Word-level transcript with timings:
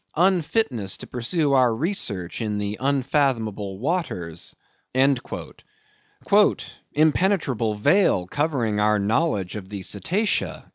"Unfitness 0.17 0.97
to 0.97 1.05
pursue 1.05 1.53
our 1.53 1.75
research 1.75 2.41
in 2.41 2.57
the 2.57 2.75
unfathomable 2.81 3.77
waters." 3.77 4.55
"Impenetrable 4.95 7.75
veil 7.75 8.25
covering 8.25 8.79
our 8.79 8.97
knowledge 8.97 9.55
of 9.55 9.69
the 9.69 9.81
cetacea." 9.83 10.65